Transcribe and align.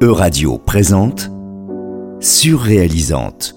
E-Radio 0.00 0.58
présente 0.58 1.28
Surréalisante. 2.20 3.56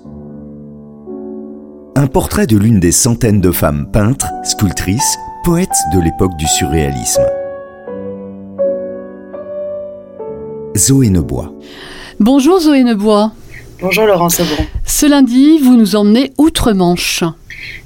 Un 1.96 2.08
portrait 2.08 2.48
de 2.48 2.58
l'une 2.58 2.80
des 2.80 2.92
centaines 2.92 3.42
de 3.42 3.52
femmes 3.52 3.92
peintres, 3.92 4.26
sculptrices, 4.44 5.20
poètes 5.44 5.70
de 5.94 6.00
l'époque 6.00 6.36
du 6.38 6.48
surréalisme. 6.48 7.22
Zoé 10.76 11.12
Nebois. 11.12 11.54
Bonjour 12.20 12.60
Zoé 12.60 12.84
Nebois. 12.84 13.34
Bonjour 13.80 14.08
Laurent 14.08 14.30
Sobron. 14.30 14.66
Ce 14.84 15.06
lundi, 15.06 15.60
vous 15.60 15.78
nous 15.78 15.96
emmenez 15.96 16.34
outre-Manche. 16.40 17.24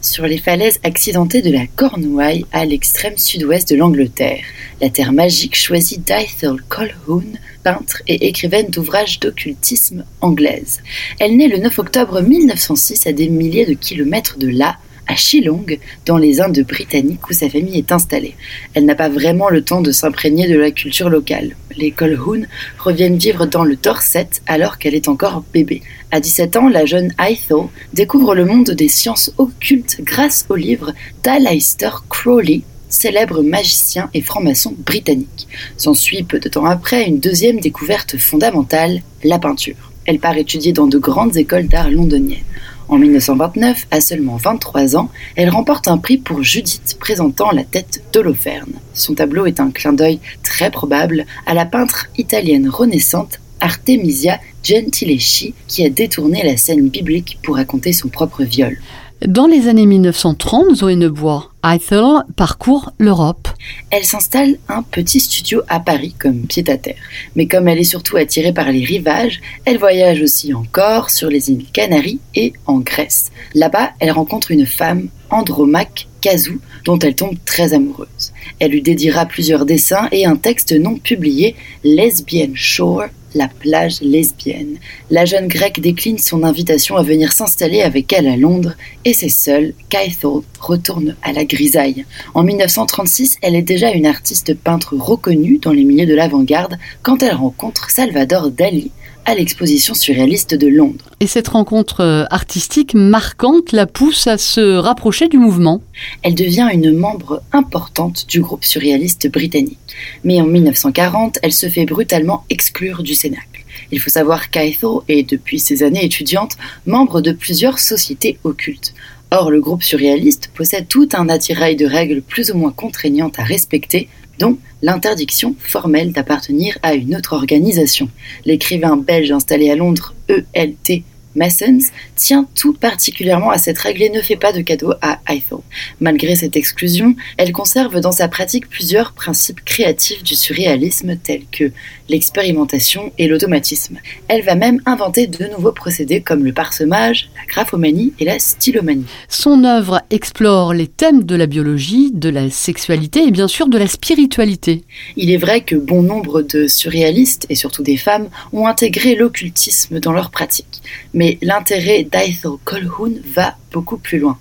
Sur 0.02 0.28
les 0.28 0.38
falaises 0.38 0.80
accidentées 0.84 1.42
de 1.42 1.52
la 1.52 1.68
Cornouaille 1.68 2.46
à 2.52 2.66
l'extrême 2.66 3.18
sud-ouest 3.18 3.70
de 3.70 3.75
l'Angleterre, 3.75 4.44
la 4.82 4.89
terre 4.89 5.14
magique 5.14 5.55
choisit 5.55 6.05
d'Ethel 6.05 6.57
Colquhoun, 6.70 7.39
peintre 7.64 8.01
et 8.07 8.28
écrivaine 8.28 8.68
d'ouvrages 8.68 9.20
d'occultisme 9.20 10.06
anglaise. 10.21 10.82
Elle 11.20 11.38
naît 11.38 11.48
le 11.48 11.57
9 11.57 11.79
octobre 11.79 12.21
1906 12.21 13.07
à 13.07 13.14
des 13.14 13.29
milliers 13.29 13.65
de 13.65 13.74
kilomètres 13.74 14.38
de 14.38 14.48
là, 14.48 14.78
à 15.07 15.15
Shillong, 15.15 15.79
dans 16.05 16.18
les 16.18 16.41
Indes 16.41 16.65
britanniques 16.68 17.29
où 17.29 17.33
sa 17.33 17.50
famille 17.50 17.77
est 17.77 17.91
installée. 17.91 18.36
Elle 18.73 18.86
n'a 18.86 18.95
pas 18.95 19.09
vraiment 19.09 19.50
le 19.50 19.64
temps 19.64 19.81
de 19.81 19.91
s'imprégner 19.91 20.47
de 20.47 20.57
la 20.57 20.71
culture 20.71 21.09
locale. 21.09 21.55
Les 21.78 21.91
Colquhoun 21.91 22.47
reviennent 22.79 23.18
vivre 23.18 23.45
dans 23.45 23.64
le 23.64 23.75
Dorset 23.75 24.29
alors 24.47 24.78
qu'elle 24.78 24.95
est 24.95 25.07
encore 25.07 25.43
bébé. 25.54 25.81
À 26.11 26.19
17 26.19 26.55
ans, 26.57 26.69
la 26.69 26.86
jeune 26.86 27.14
Ethel 27.19 27.68
découvre 27.93 28.36
le 28.36 28.45
monde 28.45 28.71
des 28.71 28.87
sciences 28.87 29.31
occultes 29.37 29.97
grâce 30.01 30.45
au 30.50 30.55
livre 30.55 30.93
d'Aleister 31.23 31.89
Crowley, 32.09 32.61
célèbre 32.89 33.42
magicien 33.42 34.09
et 34.14 34.22
franc-maçon 34.22 34.75
britannique. 34.86 35.47
S'ensuit 35.78 36.23
peu 36.23 36.39
de 36.39 36.50
temps 36.50 36.66
après 36.66 37.06
une 37.06 37.19
deuxième 37.19 37.59
découverte 37.59 38.17
fondamentale, 38.17 39.02
la 39.23 39.40
peinture. 39.40 39.92
Elle 40.06 40.19
part 40.19 40.38
étudier 40.38 40.72
dans 40.72 40.88
de 40.88 41.00
grandes 41.00 41.36
écoles 41.36 41.67
d'art 41.67 41.90
londoniennes. 41.90 42.44
En 42.88 43.00
1929, 43.00 43.88
à 43.89 44.00
seulement 44.00 44.38
23 44.38 44.95
ans, 44.95 45.09
elle 45.36 45.50
remporte 45.50 45.88
un 45.88 45.97
prix 45.97 46.17
pour 46.17 46.44
Judith 46.44 46.97
présentant 47.00 47.52
la 47.52 47.64
tête 47.64 48.03
d'Holoferne. 48.14 48.73
Son 48.94 49.16
tableau 49.16 49.47
est 49.47 49.59
un 49.59 49.72
clin 49.72 49.94
d'œil 49.94 50.19
très 50.44 50.69
probable 50.69 51.25
à 51.47 51.56
la 51.56 51.66
peintre 51.66 52.08
italienne 52.17 52.69
renaissante 52.69 53.39
Artemisia 53.59 54.39
Gentileschi 54.63 55.56
qui 55.67 55.83
a 55.83 55.89
détourné 55.89 56.44
la 56.44 56.58
scène 56.58 56.89
biblique 56.89 57.39
pour 57.41 57.56
raconter 57.56 57.91
son 57.91 58.09
propre 58.09 58.44
viol. 58.44 58.78
Dans 59.22 59.48
les 59.48 59.70
années 59.70 59.86
1930, 59.86 60.76
Zoé 60.76 60.98
Nebois, 60.98 61.50
Ethel 61.66 62.26
parcourt 62.36 62.92
l'Europe. 63.00 63.48
Elle 63.90 64.04
s'installe 64.04 64.58
un 64.68 64.84
petit 64.84 65.22
studio 65.22 65.62
à 65.70 65.80
Paris 65.80 66.14
comme 66.20 66.42
pied-à-terre. 66.42 66.98
Mais 67.36 67.48
comme 67.48 67.70
elle 67.70 67.80
est 67.80 67.86
surtout 67.86 68.18
attirée 68.18 68.52
par 68.52 68.70
les 68.70 68.84
rivages, 68.84 69.40
elle 69.64 69.78
voyage 69.78 70.22
aussi 70.22 70.54
en 70.54 70.66
Corse, 70.70 71.16
sur 71.16 71.30
les 71.30 71.50
îles 71.50 71.66
Canaries 71.72 72.20
et 72.36 72.52
en 72.66 72.80
Grèce. 72.80 73.32
Là-bas, 73.54 73.92
elle 74.00 74.12
rencontre 74.12 74.52
une 74.52 74.66
femme, 74.66 75.08
Andromaque 75.30 76.08
Kazou, 76.20 76.60
dont 76.84 77.00
elle 77.00 77.16
tombe 77.16 77.38
très 77.46 77.74
amoureuse. 77.74 78.34
Elle 78.60 78.72
lui 78.72 78.82
dédiera 78.82 79.26
plusieurs 79.26 79.66
dessins 79.66 80.10
et 80.12 80.26
un 80.26 80.36
texte 80.36 80.74
non 80.74 80.98
publié, 80.98 81.56
Lesbian 81.86 82.52
Shore, 82.54 83.06
la 83.36 83.47
plage 83.47 84.02
lesbienne. 84.02 84.78
La 85.11 85.25
jeune 85.25 85.47
grecque 85.47 85.80
décline 85.80 86.17
son 86.17 86.44
invitation 86.44 86.95
à 86.95 87.03
venir 87.03 87.33
s'installer 87.33 87.81
avec 87.81 88.11
elle 88.14 88.28
à 88.28 88.38
Londres 88.38 88.73
et 89.03 89.14
c'est 89.14 89.30
seule 89.30 89.73
qu'Ethel 89.89 90.41
retourne 90.59 91.16
à 91.22 91.33
la 91.33 91.45
grisaille. 91.45 92.06
En 92.33 92.44
1936, 92.44 93.38
elle 93.41 93.56
est 93.56 93.61
déjà 93.61 93.91
une 93.91 94.08
artiste 94.08 94.56
peintre 94.56 94.95
reconnue 94.97 95.59
dans 95.59 95.73
les 95.73 95.83
milieux 95.83 96.08
de 96.08 96.16
l'avant-garde 96.16 96.78
quand 97.03 97.22
elle 97.22 97.36
rencontre 97.36 97.91
Salvador 97.91 98.50
Dali, 98.50 98.91
à 99.26 99.36
l'exposition 99.36 99.94
surréaliste 99.94 100.56
de 100.56 100.68
Londres. 100.68 101.06
Et 101.20 101.28
cette 101.28 101.48
rencontre 101.50 102.02
euh, 102.02 102.25
artistique 102.30 102.94
marquante 102.94 103.72
la 103.72 103.88
pousse 103.88 104.28
à 104.28 104.38
se 104.38 104.78
rapprocher 104.78 105.28
du 105.28 105.38
mouvement. 105.38 105.81
Elle 106.22 106.36
devient 106.36 106.69
une 106.72 106.96
membre 106.96 107.41
importante 107.52 108.28
du 108.28 108.41
groupe 108.41 108.63
surréaliste 108.63 109.31
britannique. 109.31 109.80
Mais 110.24 110.40
en 110.41 110.46
1940, 110.46 111.40
elle 111.41 111.53
se 111.53 111.69
fait 111.69 111.86
brutalement 111.86 112.46
exclure 112.50 113.03
du 113.03 113.16
Cénacle. 113.16 113.66
Il 113.91 114.00
faut 114.00 114.09
savoir 114.09 114.50
qu'Aethel 114.50 114.90
est, 115.08 115.30
depuis 115.30 115.59
ses 115.59 115.84
années 115.84 116.06
étudiantes, 116.06 116.57
membre 116.86 117.22
de 117.22 117.31
plusieurs 117.31 117.80
sociétés 117.80 118.38
occultes. 118.44 118.94
Or, 119.31 119.52
le 119.52 119.59
groupe 119.59 119.84
surréaliste 119.84 120.50
possède 120.53 120.88
tout 120.88 121.09
un 121.13 121.30
attirail 121.30 121.75
de 121.75 121.86
règles 121.86 122.22
plus 122.22 122.52
ou 122.52 122.57
moins 122.57 122.72
contraignantes 122.72 123.40
à 123.40 123.44
respecter, 123.44 124.07
dont 124.40 124.57
l'interdiction 124.81 125.56
formelle 125.59 126.12
d'appartenir 126.12 126.78
à 126.84 126.94
une 126.94 127.16
autre 127.16 127.34
organisation. 127.34 128.09
L'écrivain 128.46 128.97
belge 128.97 129.31
installé 129.31 129.69
à 129.69 129.75
Londres, 129.75 130.13
ELT 130.53 131.03
Massens 131.35 131.91
tient 132.16 132.47
tout 132.56 132.73
particulièrement 132.73 133.50
à 133.50 133.57
cette 133.57 133.78
règle 133.78 134.03
et 134.03 134.09
ne 134.09 134.22
fait 134.22 134.35
pas 134.35 134.51
de 134.51 134.62
cadeau 134.62 134.94
à 135.01 135.19
Ethel. 135.29 135.59
Malgré 136.00 136.35
cette 136.35 136.56
exclusion, 136.56 137.16
elle 137.38 137.51
conserve 137.51 138.00
dans 138.00 138.12
sa 138.12 138.28
pratique 138.28 138.69
plusieurs 138.69 139.13
principes 139.13 139.63
créatifs 139.63 140.24
du 140.24 140.35
surréalisme 140.35 141.18
tels 141.18 141.45
que 141.51 141.72
l'expérimentation 142.09 143.12
et 143.18 143.28
l'automatisme. 143.28 143.97
Elle 144.28 144.44
va 144.44 144.56
même 144.56 144.81
inventer 144.85 145.28
de 145.28 145.45
nouveaux 145.47 145.72
procédés 145.72 146.22
comme 146.22 146.44
le 146.44 146.53
parsemage, 146.53 147.29
la 147.35 147.45
graphomanie 147.45 148.13
et 148.19 148.25
la 148.25 148.40
stylomanie. 148.40 149.06
Son 149.28 149.63
œuvre 149.63 150.01
explore 150.09 150.74
les 150.74 150.88
thèmes 150.88 151.24
de 151.24 151.35
la 151.35 151.47
biologie, 151.47 152.12
de 152.13 152.29
la 152.29 152.50
sexualité 152.50 153.24
et 153.24 153.31
bien 153.31 153.47
sûr 153.47 153.68
de 153.68 153.78
la 153.78 153.88
spiritualité. 153.88 154.84
Il 155.16 155.31
est 155.31 155.38
vrai 155.38 155.62
que 155.62 155.75
bon 155.75 156.01
nombre 156.01 156.41
de 156.41 156.68
surréalistes, 156.68 157.45
et 157.50 157.56
surtout 157.56 157.84
des 157.84 157.97
femmes, 157.97 158.29
ont 158.53 158.68
intégré 158.68 159.16
l'occultisme 159.16 160.00
dans 160.00 160.12
leur 160.12 160.29
pratique. 160.29 160.81
Mais 161.13 161.25
l'intérêt 161.41 162.03
d'Ethel 162.03 162.52
Colquhoun 162.63 163.22
va 163.34 163.56
beaucoup 163.72 163.97
plus 163.97 164.19
loin. 164.19 164.38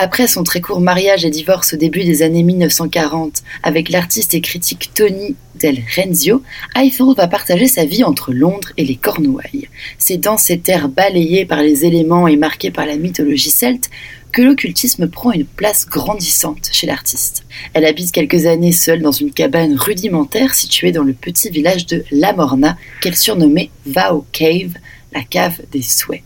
Après 0.00 0.28
son 0.28 0.44
très 0.44 0.60
court 0.60 0.80
mariage 0.80 1.24
et 1.24 1.30
divorce 1.30 1.74
au 1.74 1.76
début 1.76 2.04
des 2.04 2.22
années 2.22 2.44
1940 2.44 3.42
avec 3.64 3.88
l'artiste 3.88 4.32
et 4.32 4.40
critique 4.40 4.90
Tony 4.94 5.34
Del 5.56 5.82
Renzio, 5.96 6.40
Eiffel 6.76 7.14
va 7.16 7.26
partager 7.26 7.66
sa 7.66 7.84
vie 7.84 8.04
entre 8.04 8.32
Londres 8.32 8.68
et 8.76 8.84
les 8.84 8.94
Cornouailles. 8.94 9.68
C'est 9.98 10.18
dans 10.18 10.36
ces 10.36 10.60
terres 10.60 10.88
balayées 10.88 11.46
par 11.46 11.62
les 11.62 11.84
éléments 11.84 12.28
et 12.28 12.36
marquées 12.36 12.70
par 12.70 12.86
la 12.86 12.96
mythologie 12.96 13.50
celte 13.50 13.90
que 14.30 14.42
l'occultisme 14.42 15.08
prend 15.08 15.32
une 15.32 15.46
place 15.46 15.84
grandissante 15.84 16.68
chez 16.70 16.86
l'artiste. 16.86 17.44
Elle 17.72 17.84
habite 17.84 18.12
quelques 18.12 18.46
années 18.46 18.70
seule 18.70 19.02
dans 19.02 19.10
une 19.10 19.32
cabane 19.32 19.74
rudimentaire 19.74 20.54
située 20.54 20.92
dans 20.92 21.02
le 21.02 21.12
petit 21.12 21.50
village 21.50 21.86
de 21.86 22.04
Lamorna 22.12 22.76
qu'elle 23.00 23.16
surnommait 23.16 23.70
Vow 23.84 24.24
Cave, 24.30 24.74
la 25.12 25.22
cave 25.22 25.60
des 25.72 25.82
souhaits. 25.82 26.22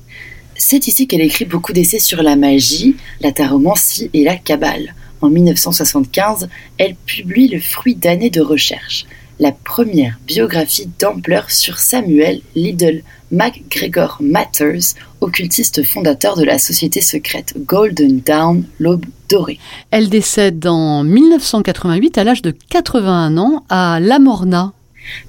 C'est 0.54 0.87
ici 0.87 1.06
qu'elle 1.06 1.22
écrit 1.22 1.44
beaucoup 1.44 1.72
d'essais 1.72 1.98
sur 1.98 2.22
la 2.22 2.37
magie, 2.37 2.97
la 3.20 3.32
taromancie 3.32 4.10
et 4.12 4.25
la 4.25 4.37
cabale. 4.37 4.94
En 5.20 5.28
1975, 5.28 6.48
elle 6.78 6.94
publie 6.94 7.48
le 7.48 7.60
fruit 7.60 7.94
d'années 7.94 8.31
de 8.31 8.41
recherche, 8.41 9.06
la 9.38 9.53
première 9.53 10.19
biographie 10.26 10.88
d'ampleur 10.98 11.50
sur 11.50 11.78
Samuel 11.78 12.41
Liddell 12.54 13.03
MacGregor 13.32 14.19
Matters, 14.20 14.94
occultiste 15.20 15.82
fondateur 15.84 16.37
de 16.37 16.44
la 16.44 16.59
société 16.59 17.00
secrète 17.00 17.54
Golden 17.66 18.20
Dawn, 18.20 18.64
l'aube 18.78 19.06
dorée. 19.28 19.59
Elle 19.91 20.10
décède 20.10 20.66
en 20.66 21.03
1988 21.03 22.19
à 22.19 22.25
l'âge 22.25 22.43
de 22.43 22.50
81 22.50 23.38
ans 23.38 23.64
à 23.69 23.99
Lamorna, 24.00 24.75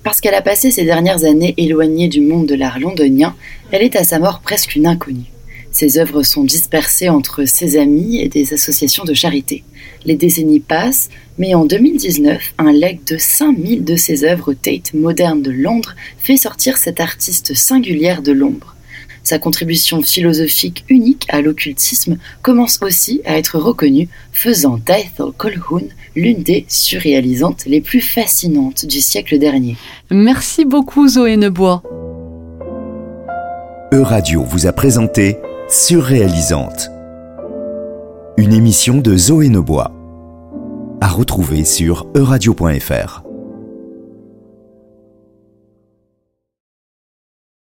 parce 0.04 0.22
qu'elle 0.22 0.34
a 0.34 0.42
passé 0.42 0.72
ses 0.72 0.86
dernières 0.86 1.24
années 1.24 1.54
éloignée 1.58 2.08
du 2.08 2.22
monde 2.22 2.48
de 2.48 2.56
l'art 2.56 2.80
londonien, 2.80 3.36
elle 3.72 3.84
est 3.84 3.96
à 3.96 4.04
sa 4.04 4.20
mort 4.20 4.42
presque 4.42 4.76
une 4.76 4.88
inconnue. 4.88 5.32
Ses 5.72 5.98
œuvres 5.98 6.22
sont 6.22 6.44
dispersées 6.44 7.10
entre 7.10 7.46
ses 7.46 7.78
amis 7.78 8.20
et 8.20 8.30
des 8.30 8.54
associations 8.54 9.06
de 9.06 9.16
charité. 9.16 9.64
Les 10.06 10.16
décennies 10.16 10.60
passent, 10.60 11.10
mais 11.40 11.56
en 11.56 11.66
2019, 11.66 12.54
un 12.60 12.72
legs 12.72 13.04
de 13.08 13.18
5000 13.18 13.84
de 13.84 13.96
ses 13.96 14.24
œuvres 14.24 14.52
au 14.52 14.54
Tate 14.54 14.94
Moderne 14.94 15.42
de 15.42 15.50
Londres 15.50 15.96
fait 16.20 16.38
sortir 16.38 16.78
cette 16.78 17.00
artiste 17.00 17.56
singulière 17.56 18.22
de 18.22 18.32
l'ombre. 18.32 18.73
Sa 19.24 19.40
contribution 19.40 20.02
philosophique 20.02 20.84
unique 20.90 21.26
à 21.30 21.42
l'occultisme 21.42 22.18
commence 22.42 22.80
aussi 22.82 23.22
à 23.26 23.38
être 23.38 23.58
reconnue, 23.58 24.10
faisant 24.32 24.78
d'Ethel 24.78 25.32
Colquhoun 25.38 25.88
l'une 26.16 26.44
des 26.44 26.66
surréalisantes 26.68 27.66
les 27.66 27.82
plus 27.82 28.02
fascinantes 28.02 28.86
du 28.86 29.02
siècle 29.02 29.40
dernier. 29.40 29.78
Merci 30.12 30.66
beaucoup 30.66 31.08
Zoé 31.08 31.38
Nebois. 31.38 31.82
E-Radio 33.94 34.44
vous 34.44 34.68
a 34.68 34.74
présenté 34.74 35.38
Surréalisante. 35.70 36.90
Une 38.38 38.54
émission 38.54 38.98
de 38.98 39.16
Zoé 39.16 39.50
Nebois. 39.50 39.92
À 41.00 41.08
retrouver 41.08 41.64
sur 41.64 42.08
euradio.fr. 42.16 43.23